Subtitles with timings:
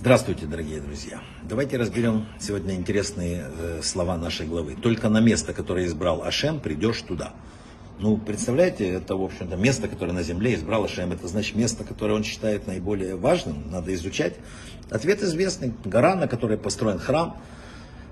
[0.00, 1.20] Здравствуйте, дорогие друзья.
[1.42, 4.76] Давайте разберем сегодня интересные э, слова нашей главы.
[4.80, 7.32] Только на место, которое избрал Ашем, придешь туда.
[7.98, 11.10] Ну, представляете, это, в общем-то, место, которое на земле избрал Ашем.
[11.10, 14.36] Это значит место, которое он считает наиболее важным, надо изучать.
[14.88, 15.74] Ответ известный.
[15.84, 17.36] Гора, на которой построен храм,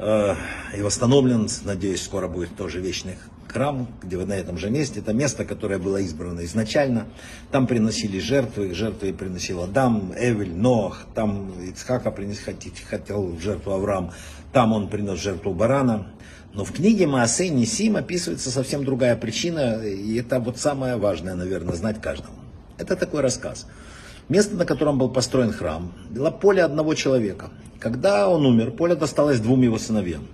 [0.00, 3.16] и восстановлен, надеюсь, скоро будет тоже вечный
[3.48, 5.00] храм, где на этом же месте.
[5.00, 7.06] Это место, которое было избрано изначально.
[7.50, 11.06] Там приносили жертвы, жертвы приносил Адам, Эвель, Ноах.
[11.14, 12.38] Там Ицхака принес,
[12.88, 14.12] хотел в жертву Авраам.
[14.52, 16.12] Там он принес жертву барана.
[16.54, 21.74] Но в книге Маасей Нисим описывается совсем другая причина, и это вот самое важное, наверное,
[21.74, 22.36] знать каждому.
[22.78, 23.66] Это такой рассказ.
[24.28, 27.50] Место, на котором был построен храм, было поле одного человека.
[27.78, 30.26] Когда он умер, поле досталось двум его сыновьям.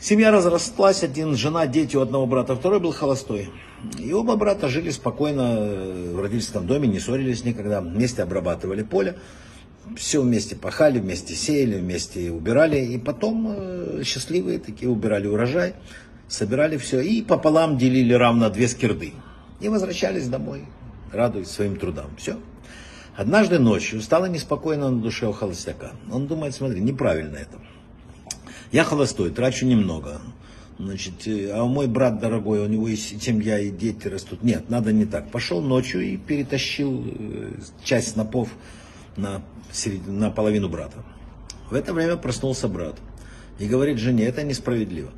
[0.00, 3.50] Семья разрослась, один жена, дети у одного брата, второй был холостой.
[3.98, 9.16] И оба брата жили спокойно э, в родительском доме, не ссорились никогда, вместе обрабатывали поле,
[9.96, 12.78] все вместе пахали, вместе сеяли, вместе убирали.
[12.78, 15.74] И потом э, счастливые такие убирали урожай,
[16.26, 19.12] собирали все и пополам делили равно две скирды.
[19.60, 20.64] И возвращались домой,
[21.12, 22.10] радуясь своим трудам.
[22.16, 22.38] Все.
[23.16, 25.92] Однажды ночью стало неспокойно на душе у холостяка.
[26.10, 27.58] Он думает, смотри, неправильно это.
[28.70, 30.22] Я холостой, трачу немного.
[30.78, 34.42] Значит, э, а мой брат дорогой, у него есть семья и дети растут.
[34.42, 35.30] Нет, надо не так.
[35.30, 37.52] Пошел ночью и перетащил э,
[37.84, 38.48] часть снопов
[39.16, 39.42] на,
[40.06, 41.04] на половину брата.
[41.70, 42.96] В это время проснулся брат
[43.58, 45.10] и говорит жене, это несправедливо.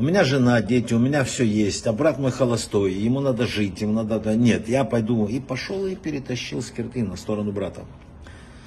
[0.00, 3.80] У меня жена, дети, у меня все есть, а брат мой холостой, ему надо жить,
[3.80, 4.36] ему надо...
[4.36, 5.26] Нет, я пойду.
[5.26, 7.84] И пошел и перетащил скирты на сторону брата.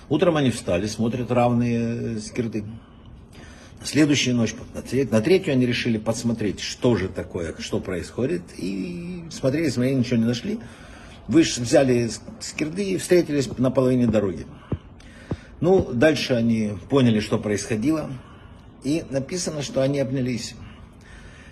[0.09, 2.65] Утром они встали, смотрят равные э, скирты.
[3.79, 8.41] На следующую ночь, на, треть, на третью они решили подсмотреть, что же такое, что происходит.
[8.57, 10.59] И смотрели, смотрели, ничего не нашли.
[11.29, 14.45] Вышли, взяли скирды и встретились на половине дороги.
[15.61, 18.09] Ну, дальше они поняли, что происходило.
[18.83, 20.55] И написано, что они обнялись.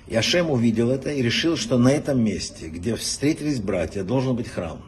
[0.10, 4.48] И Ашем увидел это и решил, что на этом месте, где встретились братья, должен быть
[4.48, 4.82] храм.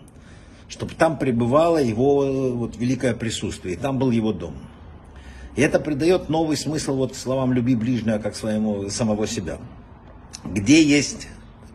[0.67, 3.75] Чтобы там пребывало его вот, великое присутствие.
[3.75, 4.55] И там был его дом.
[5.55, 9.59] И это придает новый смысл вот словам «люби ближнего, как своему самого себя».
[10.43, 11.27] Где есть,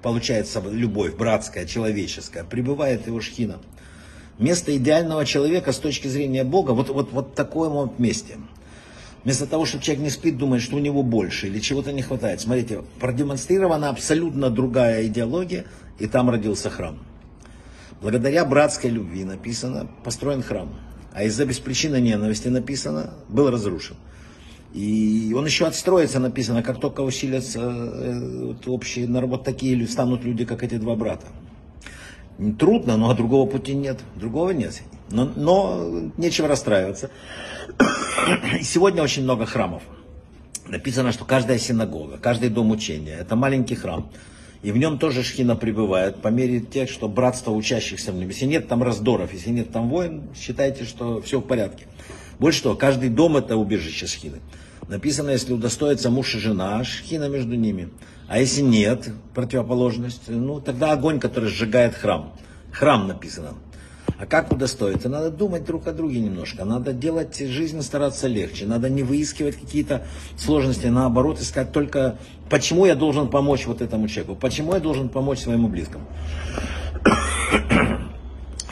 [0.02, 3.60] получается, любовь братская, человеческая, пребывает его шхина.
[4.40, 8.38] Место идеального человека с точки зрения Бога, вот, вот, вот такое вот месте.
[9.26, 12.40] Вместо того, чтобы человек не спит, думает, что у него больше или чего-то не хватает.
[12.40, 15.64] Смотрите, продемонстрирована абсолютно другая идеология,
[15.98, 17.00] и там родился храм.
[18.00, 20.70] Благодаря братской любви написано, построен храм
[21.12, 23.96] а из-за беспричинной ненависти написано, был разрушен.
[24.74, 30.44] И он еще отстроится, написано, как только усилятся э, вот, общие, вот такие станут люди,
[30.44, 31.26] как эти два брата.
[32.60, 33.98] Трудно, но другого пути нет.
[34.14, 34.82] Другого нет.
[35.10, 37.10] Но, но нечего расстраиваться.
[38.62, 39.82] Сегодня очень много храмов.
[40.68, 44.10] Написано, что каждая синагога, каждый дом учения, это маленький храм.
[44.62, 48.28] И в нем тоже шхина пребывает по мере тех, что братство учащихся в нем.
[48.28, 51.86] Если нет там раздоров, если нет там войн, считайте, что все в порядке.
[52.40, 54.40] Больше того, каждый дом это убежище шхины.
[54.88, 57.90] Написано, если удостоится муж и жена, шхина между ними.
[58.28, 62.32] А если нет, противоположность, ну тогда огонь, который сжигает храм.
[62.72, 63.54] Храм написано.
[64.18, 65.10] А как удостоиться?
[65.10, 66.64] Надо думать друг о друге немножко.
[66.64, 68.64] Надо делать жизнь стараться легче.
[68.64, 70.06] Надо не выискивать какие-то
[70.38, 70.86] сложности.
[70.86, 72.18] Наоборот, искать только,
[72.48, 74.34] почему я должен помочь вот этому человеку.
[74.34, 76.06] Почему я должен помочь своему близкому.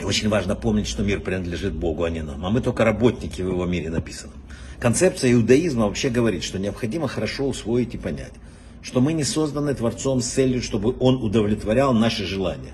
[0.01, 2.43] И очень важно помнить, что мир принадлежит Богу, а не нам.
[2.43, 4.33] А мы только работники в его мире написано.
[4.79, 8.33] Концепция иудаизма вообще говорит, что необходимо хорошо усвоить и понять,
[8.81, 12.73] что мы не созданы Творцом с целью, чтобы Он удовлетворял наши желания.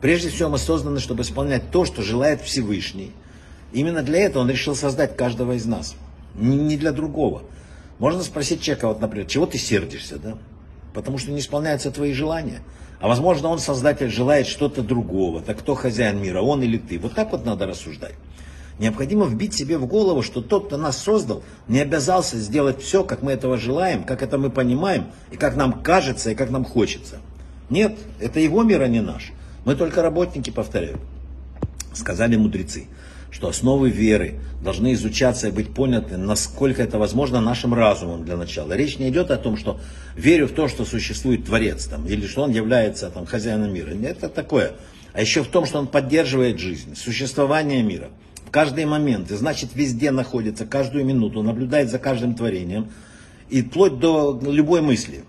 [0.00, 3.12] Прежде всего мы созданы, чтобы исполнять то, что желает Всевышний.
[3.72, 5.96] Именно для этого он решил создать каждого из нас.
[6.34, 7.42] Не для другого.
[7.98, 10.38] Можно спросить человека, вот, например, чего ты сердишься, да?
[10.94, 12.60] Потому что не исполняются твои желания.
[13.00, 15.42] А возможно, он, создатель, желает что-то другого.
[15.42, 16.98] Так кто хозяин мира, он или ты?
[16.98, 18.14] Вот так вот надо рассуждать.
[18.78, 23.22] Необходимо вбить себе в голову, что тот, кто нас создал, не обязался сделать все, как
[23.22, 27.18] мы этого желаем, как это мы понимаем, и как нам кажется, и как нам хочется.
[27.70, 29.32] Нет, это его мир, а не наш.
[29.68, 30.98] Мы только работники, повторяю.
[31.92, 32.86] Сказали мудрецы,
[33.30, 38.72] что основы веры должны изучаться и быть поняты, насколько это возможно нашим разумом для начала.
[38.72, 39.78] Речь не идет о том, что
[40.16, 43.90] верю в то, что существует Творец, там, или что он является там, хозяином мира.
[43.90, 44.72] Это такое.
[45.12, 48.08] А еще в том, что он поддерживает жизнь, существование мира.
[48.46, 52.90] В каждый момент, и значит везде находится, каждую минуту, наблюдает за каждым творением,
[53.50, 55.24] и вплоть до любой мысли.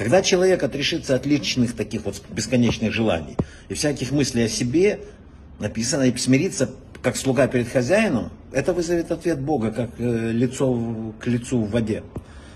[0.00, 3.36] Когда человек отрешится от личных таких вот бесконечных желаний
[3.68, 5.00] и всяких мыслей о себе,
[5.58, 6.70] написано, и смирится
[7.02, 12.02] как слуга перед хозяином, это вызовет ответ Бога, как э, лицо к лицу в воде.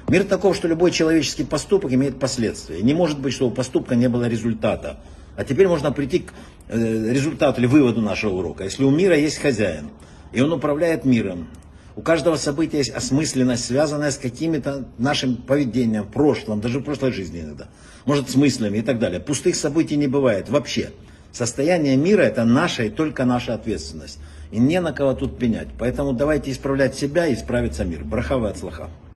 [0.09, 2.81] Мир таков, что любой человеческий поступок имеет последствия.
[2.81, 5.01] Не может быть, что у поступка не было результата.
[5.37, 6.33] А теперь можно прийти к
[6.69, 8.65] э, результату или выводу нашего урока.
[8.65, 9.91] Если у мира есть хозяин,
[10.33, 11.49] и он управляет миром,
[11.97, 17.41] у каждого события есть осмысленность, связанная с какими-то нашим поведением, прошлым, даже в прошлой жизни
[17.41, 17.69] иногда.
[18.05, 19.21] Может, с мыслями и так далее.
[19.21, 20.91] Пустых событий не бывает вообще.
[21.33, 24.19] Состояние мира это наша и только наша ответственность.
[24.51, 25.69] И не на кого тут пенять.
[25.79, 28.05] Поэтому давайте исправлять себя и исправиться мир.
[28.05, 28.91] Брахава от слаха.